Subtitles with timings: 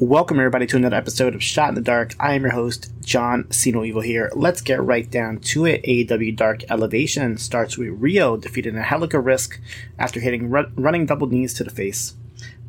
[0.00, 2.14] Welcome, everybody, to another episode of Shot in the Dark.
[2.18, 4.32] I am your host, John Siino Evil here.
[4.34, 5.82] Let's get right down to it.
[5.82, 9.60] AEW Dark Elevation starts with Rio defeating Angelica Risk
[9.98, 12.14] after hitting ru- running double knees to the face.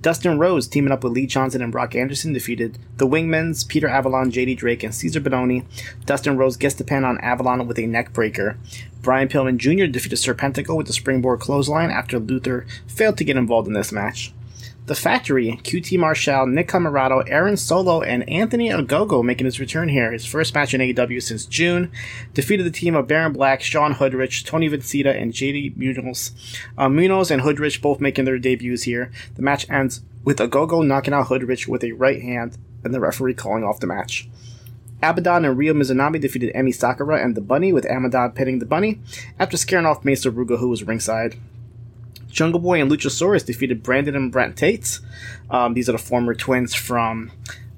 [0.02, 4.30] Dustin Rhodes, teaming up with Lee Johnson and Brock Anderson, defeated the Wingmans, Peter Avalon,
[4.30, 5.64] JD Drake, and Cezar Bononi.
[6.06, 8.58] Dustin Rhodes gets the pin on Avalon with a neck breaker.
[9.02, 9.90] Brian Pillman Jr.
[9.90, 14.34] defeated Serpentico with the springboard clothesline after Luther failed to get involved in this match.
[14.88, 20.12] The Factory, QT Marshall, Nick Comoroto, Aaron Solo, and Anthony Ogogo making his return here.
[20.12, 21.92] His first match in AEW since June.
[22.34, 26.32] Defeated the team of Baron Black, Sean Hoodrich, Tony Vincita, and JD Munoz.
[26.78, 29.12] Uh, Munoz and Hoodrich both making their debuts here.
[29.36, 33.36] The match ends with Ogogo knocking out Hoodrich with a right hand and the referee
[33.36, 34.28] calling off the match.
[35.04, 39.00] Abaddon and Ryo Mizunami defeated Emi Sakura and the Bunny, with Abaddon pinning the Bunny
[39.40, 41.38] after scaring off Mei Suruga, who was ringside.
[42.32, 45.00] Jungle Boy and Luchasaurus defeated Brandon and Brent Tate.
[45.50, 47.32] Um, these are the former twins from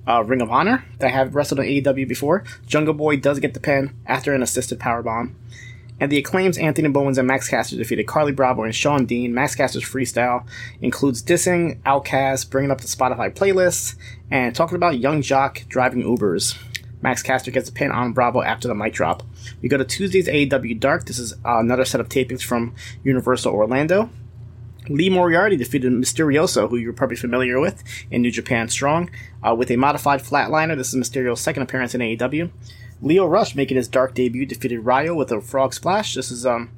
[0.07, 2.43] uh, Ring of Honor that have wrestled in AEW before.
[2.65, 5.33] Jungle Boy does get the pin after an assisted powerbomb.
[5.99, 9.33] And the Acclaimed Anthony Bowens and Max Caster defeated Carly Bravo and Sean Dean.
[9.33, 10.45] Max Caster's freestyle
[10.81, 13.95] includes dissing OutKast, bringing up the Spotify playlist,
[14.29, 16.57] and talking about Yung Joc driving Ubers.
[17.01, 19.23] Max Caster gets a pin on Bravo after the mic drop.
[19.61, 21.05] We go to Tuesday's AEW Dark.
[21.05, 24.09] This is another set of tapings from Universal Orlando.
[24.89, 29.09] Lee Moriarty defeated Mysterioso, who you're probably familiar with in New Japan Strong,
[29.41, 30.75] uh, with a modified flatliner.
[30.75, 32.51] This is Mysterio's second appearance in AEW.
[33.01, 36.15] Lio Rush making his dark debut defeated Ryo with a frog splash.
[36.15, 36.71] This is um,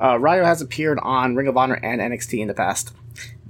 [0.00, 2.92] uh, Ryo has appeared on Ring of Honor and NXT in the past.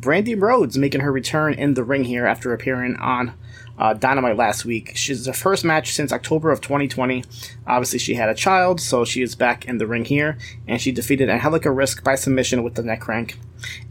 [0.00, 3.34] Brandi Rhodes making her return in the ring here after appearing on
[3.78, 4.93] uh, Dynamite last week.
[4.94, 7.25] She's the first match since October of 2020.
[7.66, 10.93] Obviously, she had a child, so she is back in the ring here, and she
[10.93, 13.38] defeated Angelica Risk by submission with the neck crank.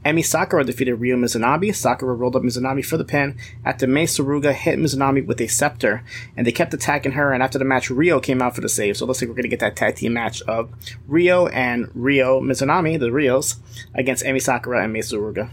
[0.06, 1.75] Emi Sakura defeated Ryo Mizunami.
[1.75, 6.03] Sakura rolled up Mizunami for the pin after Mei Suruga hit Mizunami with a scepter,
[6.36, 7.34] and they kept attacking her.
[7.34, 8.97] And after the match, Rio came out for the save.
[8.97, 10.72] So it looks like we're going to get that tag team match of
[11.08, 13.58] Rio and Rio Mizunami, the Rios,
[13.94, 15.50] against Emi Sakura and Mei Suruga.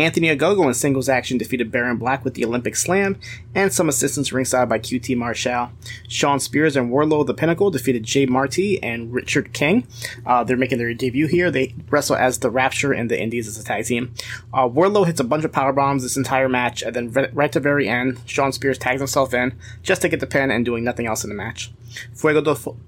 [0.00, 3.20] Anthony Ogogo in singles action defeated Baron Black with the Olympic Slam
[3.54, 5.72] and some assistance ringside by QT Marshall.
[6.08, 9.86] Sean Spears and Wardlow the Pinnacle defeated Jay Marty and Richard King.
[10.24, 11.50] Uh, they're making their debut here.
[11.50, 14.14] They wrestle as the Rapture and the Indies as a tag team.
[14.54, 17.52] Uh, Wardlow hits a bunch of power bombs this entire match, and then right at
[17.52, 19.52] the very end, Sean Spears tags himself in
[19.82, 21.70] just to get the pin and doing nothing else in the match.
[22.14, 22.40] Fuego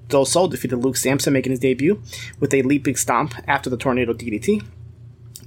[0.08, 2.00] del Sol defeated Luke Sampson making his debut
[2.40, 4.64] with a leaping stomp after the Tornado DDT.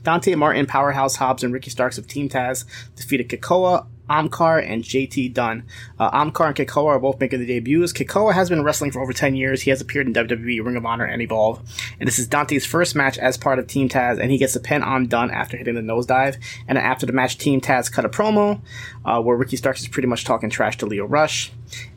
[0.06, 2.64] Dante Martin, Powerhouse Hobbs, and Ricky Starks of Team Taz
[2.96, 5.64] defeated Kikoa, Amkar, and JT Dunn.
[6.00, 7.92] Uh, Amkar and Kikoa are both making the debuts.
[7.92, 9.64] Kikoa has been wrestling for over 10 years.
[9.64, 11.60] He has appeared in WWE, Ring of Honor, and Evolve.
[12.00, 14.60] And this is Dante's first match as part of Team Taz, and he gets a
[14.60, 16.38] pin on Dunn after hitting the nosedive.
[16.68, 18.62] And after the match, Team Taz cut a promo
[19.04, 21.52] uh, where Ricky Starks is pretty much talking trash to Lio Rush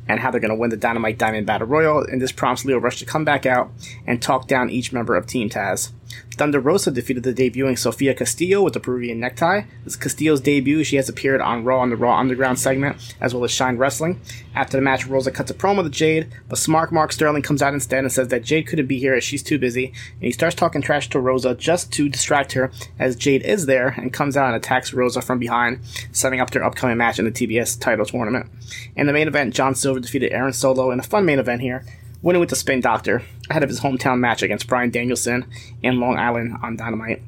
[0.08, 2.02] and how they're going to win the Dynamite Diamond Battle Royal.
[2.04, 3.70] And this prompts Lio Rush to come back out
[4.06, 5.92] and talk down each member of Team Taz.
[6.38, 9.62] Thunder Rosa defeated the debuting Sofia Castillo with the Peruvian necktie.
[9.82, 10.84] This is Castillo's debut.
[10.84, 14.20] She has appeared on Raw on the Raw Underground segment, as well as Shine Wrestling.
[14.54, 17.74] After the match, Rosa cuts a promo to Jade, but smart Mark Sterling comes out
[17.74, 20.54] instead and says that Jade couldn't be here as she's too busy, and he starts
[20.54, 24.46] talking trash to Rosa just to distract her, as Jade is there and comes out
[24.46, 25.80] and attacks Rosa from behind,
[26.12, 28.46] setting up their upcoming match in the TBS title tournament.
[28.94, 31.84] In the main event, John Silver defeated Aaron Solo in a fun main event here,
[32.22, 35.46] winning with the Spin Doctor ahead of his hometown match against Bryan Danielson
[35.82, 37.22] in Long Island on Dynamite.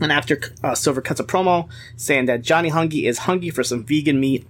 [0.00, 3.84] And after uh, Silver cuts a promo saying that Johnny Hungee is hungry for some
[3.84, 4.46] vegan meat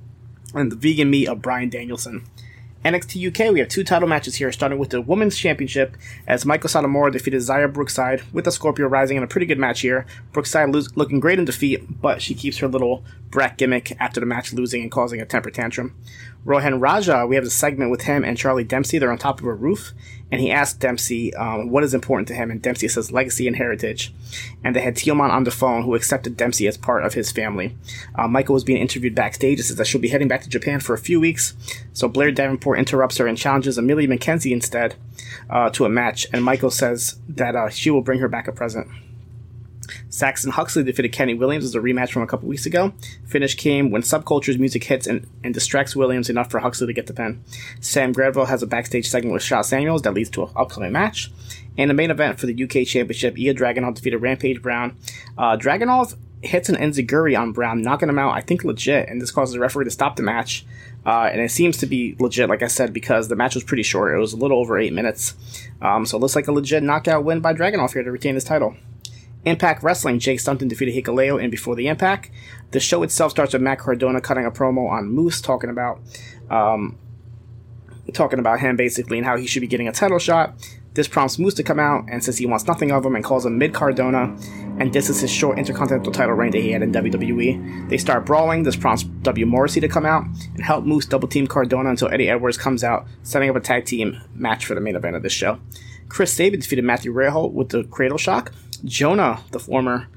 [0.54, 2.24] and the vegan meat of Bryan Danielson.
[2.84, 6.62] NXT UK, we have two title matches here, starting with the Women's Championship, as Meiko
[6.62, 10.06] Satomura defeated Xia Brookside with the Scorpio Rising in a pretty good match here.
[10.32, 14.24] Brookside lo- looking great in defeat, but she keeps her little brat gimmick after the
[14.24, 15.94] match, losing and causing a temper tantrum.
[16.44, 18.98] Rohan Raja, we have a segment with him and Charlie Dempsey.
[18.98, 19.92] They're on top of a roof,
[20.32, 23.56] and he asks Dempsey um, what is important to him, and Dempsey says legacy and
[23.56, 24.14] heritage.
[24.64, 27.76] And they had Teoman on the phone, who accepted Dempsey as part of his family.
[28.14, 29.58] Uh, Meiko was being interviewed backstage.
[29.58, 31.54] He says that she'll be heading back to Japan for a few weeks.
[31.92, 34.96] So Blair Davenport interrupts her and challenges Emilia McKenzie instead
[35.50, 38.52] uh, to a match, and Meiko says that uh, she will bring her back a
[38.52, 38.88] present.
[40.08, 42.92] Saxon Huxley defeated Kenny Williams as a rematch from a couple weeks ago.
[43.26, 47.06] Finish came when Subculture's music hits and, and distracts Williams enough for Huxley to get
[47.06, 47.42] the pin.
[47.80, 51.30] Sam Gradwell has a backstage segment with Sha Samuels that leads to an upcoming match.
[51.78, 54.96] And the main event for the UK Championship, Ilja Dragunov defeated Rampage Brown.
[55.38, 59.30] Uh, Dragunov hits an enziguri on Brown, knocking him out, I think, legit, and this
[59.30, 60.64] causes the referee to stop the match.
[61.04, 63.82] Uh, and it seems to be legit, like I said, because the match was pretty
[63.82, 64.14] short.
[64.14, 65.34] It was a little over eight minutes.
[65.80, 68.44] Um, so it looks like a legit knockout win by Dragunov here to retain his
[68.44, 68.76] title.
[69.44, 72.30] Impact Wrestling, Jake Stumpton defeated Hikuleo in Before the Impact.
[72.72, 76.00] The show itself starts with Matt Cardona cutting a promo on Moose, talking about
[76.50, 76.98] um,
[78.12, 80.54] talking about him basically and how he should be getting a title shot.
[80.94, 83.46] This prompts Moose to come out and says he wants nothing of him and calls
[83.46, 84.36] him Mid Cardona,
[84.78, 87.88] and this is his short Intercontinental title reign that he had in WWE.
[87.88, 88.64] They start brawling.
[88.64, 92.28] This prompts W Morrissey to come out and help Moose double team Cardona until Eddie
[92.28, 95.32] Edwards comes out, setting up a tag team match for the main event of this
[95.32, 95.60] show.
[96.08, 98.52] Chris Sabin defeated Matthew Rahal with the Cradle Shock.
[98.84, 100.08] Jonah, the former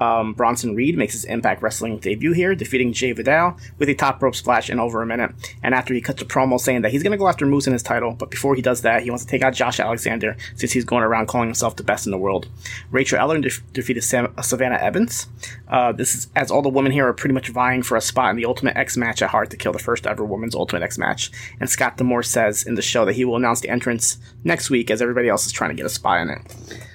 [0.00, 4.20] um, Bronson Reed, makes his Impact Wrestling debut here, defeating Jay Vidal with a top
[4.22, 5.32] rope splash in over a minute.
[5.62, 7.72] And after he cuts a promo saying that he's going to go after Moose in
[7.72, 10.72] his title, but before he does that, he wants to take out Josh Alexander since
[10.72, 12.48] he's going around calling himself the best in the world.
[12.90, 15.28] Rachel Ellen def- defeated Sam- Savannah Evans.
[15.68, 18.30] Uh, this is as all the women here are pretty much vying for a spot
[18.30, 20.98] in the Ultimate X match at Hard to Kill, the first ever women's Ultimate X
[20.98, 21.30] match.
[21.60, 24.90] And Scott D'Amore says in the show that he will announce the entrance next week
[24.90, 26.88] as everybody else is trying to get a spot in it.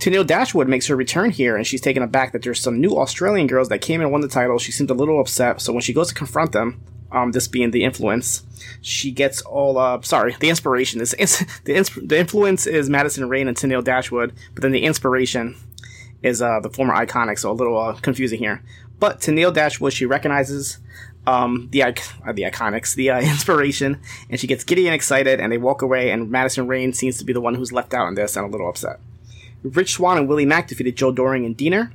[0.00, 3.46] Tenille Dashwood makes her return here, and she's taken aback that there's some new Australian
[3.46, 4.58] girls that came and won the title.
[4.58, 6.82] She seemed a little upset, so when she goes to confront them,
[7.12, 8.42] um, this being the influence,
[8.80, 11.10] she gets all uh, sorry, the inspiration is
[11.64, 15.56] the the influence is Madison Rayne and Tenille Dashwood, but then the inspiration
[16.22, 18.62] is uh, the former iconic, so a little uh, confusing here.
[18.98, 20.78] But Tenille Dashwood, she recognizes
[21.26, 21.92] um, the uh,
[22.32, 24.00] the iconics, the uh, inspiration,
[24.30, 26.10] and she gets giddy and excited, and they walk away.
[26.10, 28.48] And Madison Rayne seems to be the one who's left out in this, and a
[28.48, 28.98] little upset.
[29.62, 31.92] Rich Swann and Willie Mack defeated Joe Doering and Deaner.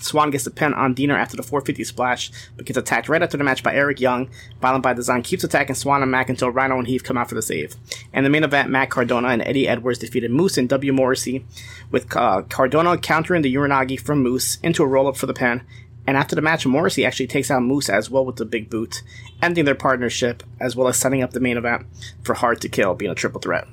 [0.00, 3.36] Swann gets the pin on Deaner after the 450 splash, but gets attacked right after
[3.36, 4.28] the match by Eric Young.
[4.60, 7.34] Violent by Design keeps attacking Swan and Mack until Rhino and Heath come out for
[7.34, 7.76] the save.
[8.12, 10.92] And the main event, Matt Cardona and Eddie Edwards defeated Moose and W.
[10.92, 11.44] Morrissey,
[11.90, 15.62] with uh, Cardona countering the Uranage from Moose into a roll up for the pin.
[16.06, 19.02] And after the match, Morrissey actually takes out Moose as well with the big boot,
[19.40, 21.86] ending their partnership, as well as setting up the main event
[22.24, 23.68] for Hard to Kill, being a triple threat.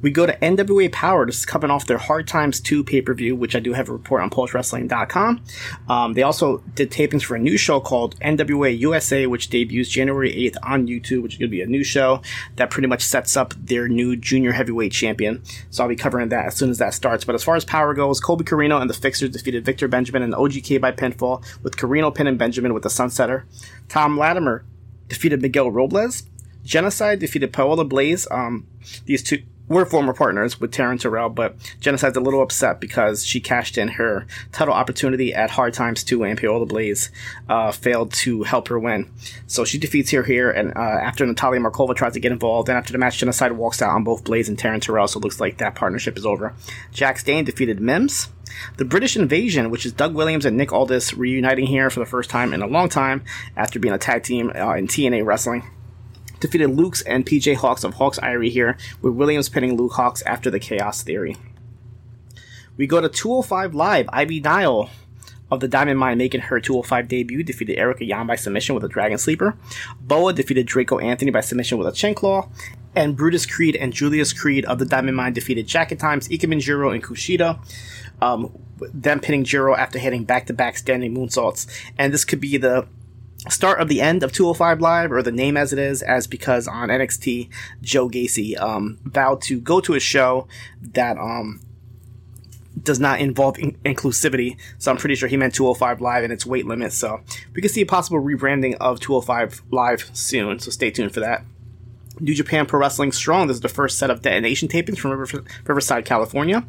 [0.00, 1.28] We go to NWA Power.
[1.28, 3.92] Is coming off their Hard Times 2 pay per view, which I do have a
[3.92, 5.42] report on PulseWrestling.com.
[5.88, 10.32] Um, they also did tapings for a new show called NWA USA, which debuts January
[10.32, 12.22] 8th on YouTube, which is going to be a new show
[12.56, 15.42] that pretty much sets up their new junior heavyweight champion.
[15.70, 17.24] So I'll be covering that as soon as that starts.
[17.24, 20.34] But as far as Power goes, Colby Corino and the Fixers defeated Victor Benjamin and
[20.34, 23.44] OGK by pinfall, with Carino pinning Benjamin with the Sunsetter.
[23.88, 24.64] Tom Latimer
[25.08, 26.24] defeated Miguel Robles.
[26.64, 28.28] Genocide defeated Paola Blaze.
[28.30, 28.66] Um,
[29.06, 33.40] these two we're former partners with Taryn Terrell, but Genocide's a little upset because she
[33.40, 37.10] cashed in her title opportunity at Hard Times 2 and Paola Blaze
[37.48, 39.10] uh, failed to help her win.
[39.46, 42.78] So she defeats her here, and uh, after Natalia Markova tries to get involved, and
[42.78, 45.40] after the match, Genocide walks out on both Blaze and Taryn Terrell, so it looks
[45.40, 46.54] like that partnership is over.
[46.92, 48.28] Jack Stain defeated Mims.
[48.78, 52.30] The British Invasion, which is Doug Williams and Nick Aldis reuniting here for the first
[52.30, 53.22] time in a long time
[53.56, 55.64] after being a tag team uh, in TNA Wrestling
[56.40, 60.50] defeated Luke's and PJ Hawx of Hawx Aerie here, with Williams pinning Luke Hawx after
[60.50, 61.36] the Chaos Theory.
[62.76, 64.90] We go to 205 Live, Ivy Nile.
[65.50, 68.88] of the Diamond Mine making her 205 debut, defeated Erica Yan by submission with a
[68.88, 69.56] Dragon Sleeper.
[70.00, 72.48] Boa defeated Draco Anthony by submission with a Chain Claw.
[72.94, 76.90] And Brutus Creed and Julius Creed of the Diamond Mine defeated Jacket Times, Ikemen Jiro,
[76.90, 77.58] and Kushida.
[78.20, 78.58] Um,
[78.92, 81.66] them pinning Jiro after hitting back-to-back standing moonsaults.
[81.96, 82.86] And this could be the
[83.48, 86.66] start of the end of 205 Live, or the name as it is, as because
[86.66, 87.48] on NXT,
[87.80, 90.48] Joe Gacy um, vowed to go to a show
[90.80, 91.60] that um,
[92.82, 94.56] does not involve in- inclusivity.
[94.78, 96.92] So I'm pretty sure he meant 205 Live and its weight limit.
[96.92, 97.20] So
[97.54, 100.58] we could see a possible rebranding of 205 Live soon.
[100.58, 101.44] So stay tuned for that.
[102.20, 103.48] New Japan Pro Wrestling Strong.
[103.48, 106.64] This is the first set of detonation tapings from River- Riverside, California.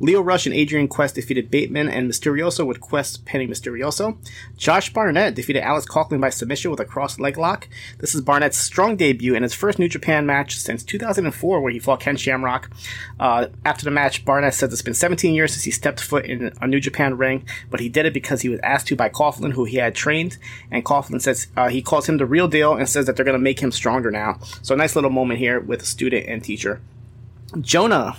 [0.00, 4.16] Lio Rush and Adrian Quest defeated Bateman and Mysterioso with Quest pinning Mysterioso.
[4.56, 7.68] Josh Barnett defeated Alex Coughlin by submission with a cross leg lock.
[7.98, 11.78] This is Barnett's strong debut and his first New Japan match since 2004, where he
[11.78, 12.70] fought Ken Shamrock.
[13.18, 16.52] Uh, after the match, Barnett says it's been 17 years since he stepped foot in
[16.60, 19.52] a New Japan ring, but he did it because he was asked to by Coughlin,
[19.52, 20.38] who he had trained.
[20.70, 23.38] And Coughlin says uh, he calls him the real deal and says that they're going
[23.38, 24.38] to make him stronger now.
[24.62, 26.80] So nice little moment here with a student and teacher.
[27.60, 28.16] Jonah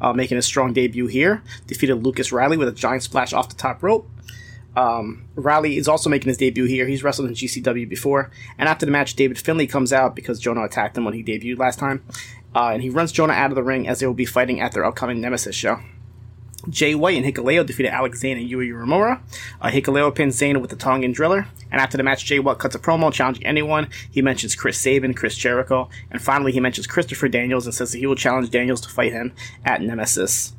[0.00, 3.54] uh, making a strong debut here, defeated Lucas Riley with a giant splash off the
[3.54, 4.08] top rope.
[4.76, 6.86] Um, Riley is also making his debut here.
[6.86, 8.30] He's wrestled in GCW before.
[8.58, 11.58] And after the match, David Finlay comes out because Jonah attacked him when he debuted
[11.58, 12.04] last time.
[12.54, 14.72] Uh, and he runs Jonah out of the ring as they will be fighting at
[14.72, 15.80] their upcoming Nemesis show.
[16.70, 18.70] Jay White and Hikuleo defeated Alex Zayne and Yui.
[18.70, 19.16] Uh,
[19.64, 21.48] Hikuleo pins Zane with the Tongan Driller.
[21.70, 23.88] And after the match, Jay White cuts a promo challenging anyone.
[24.10, 27.98] He mentions Chris Sabin, Chris Jericho, and finally he mentions Christopher Daniels and says that
[27.98, 29.32] he will challenge Daniels to fight him
[29.64, 30.54] at Nemesis.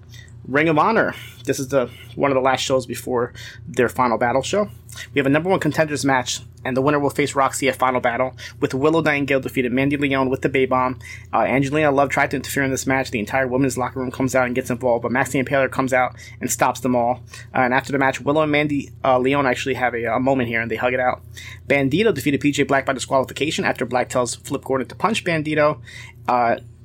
[0.50, 1.14] Ring of Honor.
[1.46, 3.34] This is the one of the last shows before
[3.68, 4.68] their final battle show.
[5.14, 8.02] We have a number one contenders match, and the winner will face Roxy at Final
[8.02, 10.98] Battle, with Willow Nightingale defeated Mandy Leon with the Bay Bomb.
[11.32, 13.12] Uh, Angelina Love tried to interfere in this match.
[13.12, 15.94] The entire women's locker room comes out and gets involved, but Max the Impaler comes
[15.94, 17.22] out and stops them all.
[17.54, 20.50] Uh, and after the match, Willow and Mandy uh, Leon actually have a, a, moment
[20.50, 21.22] here, and they hug it out.
[21.68, 25.80] Bandito defeated PJ Black by disqualification after Black tells Flip Gordon to punch Bandito.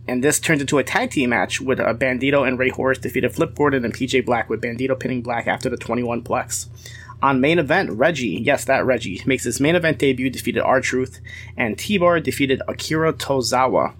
[0.06, 3.34] And this turns into a tag team match with uh, Bandito and Rey Horus defeated
[3.34, 6.68] Flip Gordon and PJ Black, with Bandito pinning Black after the 21 plex.
[7.23, 11.20] On main event, Reggie, yes, that Reggie, makes his main event debut, defeated R Truth,
[11.56, 13.94] and T Bar defeated Akira Tozawa.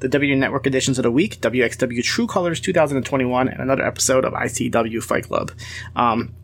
[0.00, 4.32] The W Network editions of the week, WXW True Colors 2021, and another episode of
[4.32, 5.52] ICW Fight Club.
[5.94, 6.34] Um,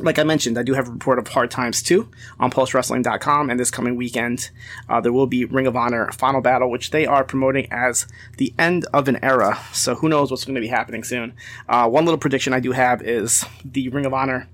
[0.00, 2.08] like I mentioned, I do have a report of Hard Times 2
[2.40, 4.50] on PulseWrestling.com, and this coming weekend,
[4.88, 8.54] uh, there will be Ring of Honor Final Battle, which they are promoting as the
[8.58, 9.58] end of an era.
[9.72, 11.34] So who knows what's going to be happening soon.
[11.68, 14.48] Uh, one little prediction I do have is the Ring of Honor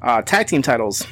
[0.00, 1.06] uh, tag team titles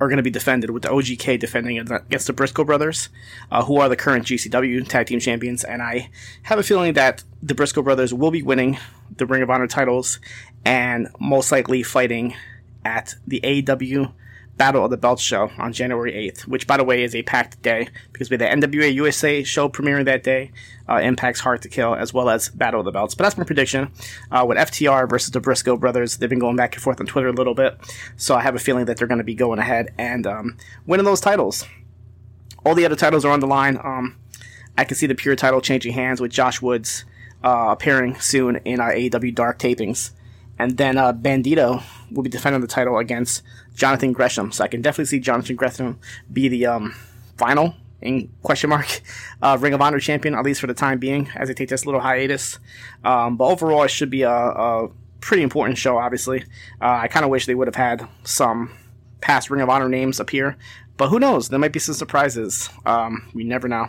[0.00, 3.08] are going to be defended with the OGK defending against the Briscoe brothers,
[3.50, 5.64] uh, who are the current GCW tag team champions.
[5.64, 6.10] And I
[6.42, 8.78] have a feeling that the Briscoe brothers will be winning
[9.16, 10.18] the Ring of Honor titles
[10.64, 12.34] and most likely fighting
[12.84, 14.12] at the AEW
[14.56, 17.60] Battle of the Belts show on January 8th, which, by the way, is a packed
[17.62, 20.52] day because we have the NWA USA show premiering that day,
[20.88, 23.16] uh, Impact's Hard to Kill, as well as Battle of the Belts.
[23.16, 23.90] But that's my prediction.
[24.30, 27.28] Uh, with FTR versus the Briscoe brothers, they've been going back and forth on Twitter
[27.28, 27.76] a little bit,
[28.16, 31.04] so I have a feeling that they're going to be going ahead and um, winning
[31.04, 31.66] those titles.
[32.64, 33.76] All the other titles are on the line.
[33.82, 34.16] Um,
[34.78, 37.04] I can see the Pure title changing hands with Josh Woods
[37.42, 40.12] uh, appearing soon in our AEW Dark tapings.
[40.58, 43.42] And then uh, Bandito will be defending the title against
[43.74, 44.52] Jonathan Gresham.
[44.52, 45.98] So I can definitely see Jonathan Gresham
[46.32, 46.94] be the um,
[47.36, 49.02] final in question mark
[49.42, 51.86] uh, Ring of Honor champion, at least for the time being, as they take this
[51.86, 52.58] little hiatus.
[53.04, 54.88] Um, but overall, it should be a, a
[55.20, 55.96] pretty important show.
[55.98, 56.44] Obviously,
[56.80, 58.70] uh, I kind of wish they would have had some
[59.20, 60.56] past Ring of Honor names appear,
[60.96, 61.48] but who knows?
[61.48, 62.68] There might be some surprises.
[62.86, 63.88] Um, we never know.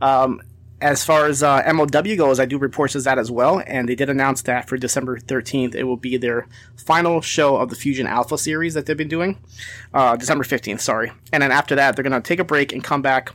[0.00, 0.42] Um,
[0.82, 3.94] as far as uh, MLW goes, I do reports as that as well, and they
[3.94, 8.06] did announce that for December 13th, it will be their final show of the Fusion
[8.06, 9.38] Alpha series that they've been doing.
[9.94, 11.12] Uh, December 15th, sorry.
[11.32, 13.32] And then after that, they're going to take a break and come back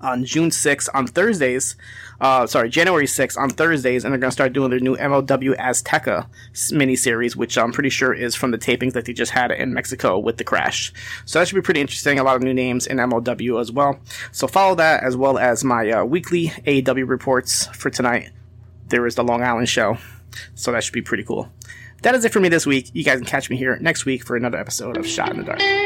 [0.00, 1.76] on June 6th on Thursdays.
[2.20, 5.56] Uh, sorry, January 6th on Thursdays, and they're going to start doing their new MLW
[5.58, 9.74] Azteca miniseries, which I'm pretty sure is from the tapings that they just had in
[9.74, 10.92] Mexico with the crash.
[11.24, 12.18] So that should be pretty interesting.
[12.18, 13.98] A lot of new names in MLW as well.
[14.32, 18.30] So follow that as well as my uh, weekly AEW reports for tonight.
[18.88, 19.98] There is the Long Island show,
[20.54, 21.50] so that should be pretty cool.
[22.02, 22.90] That is it for me this week.
[22.92, 25.44] You guys can catch me here next week for another episode of Shot in the
[25.44, 25.85] Dark.